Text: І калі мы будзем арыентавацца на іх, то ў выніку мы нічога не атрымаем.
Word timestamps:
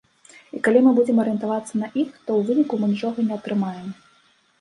І 0.59 0.59
калі 0.67 0.79
мы 0.85 0.93
будзем 0.99 1.19
арыентавацца 1.23 1.73
на 1.81 1.87
іх, 2.03 2.09
то 2.29 2.37
ў 2.37 2.47
выніку 2.47 2.79
мы 2.81 2.89
нічога 2.95 3.27
не 3.29 3.37
атрымаем. 3.37 3.93